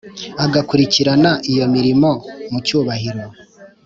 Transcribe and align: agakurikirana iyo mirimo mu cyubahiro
agakurikirana 0.45 1.31
iyo 1.51 1.65
mirimo 1.73 2.09
mu 2.51 2.59
cyubahiro 2.65 3.23